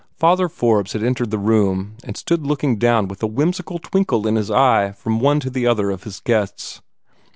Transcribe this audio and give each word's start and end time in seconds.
Father 0.17 0.49
Forbes 0.49 0.93
had 0.93 1.03
entered 1.03 1.29
the 1.29 1.37
room, 1.37 1.95
and 2.03 2.17
stood 2.17 2.43
looking 2.43 2.77
down 2.79 3.07
with 3.07 3.21
a 3.21 3.27
whimsical 3.27 3.77
twinkle 3.77 4.25
in 4.25 4.35
his 4.35 4.49
eye 4.49 4.93
from 4.93 5.19
one 5.19 5.39
to 5.41 5.51
the 5.51 5.67
other 5.67 5.91
of 5.91 6.05
his 6.05 6.19
guests. 6.19 6.81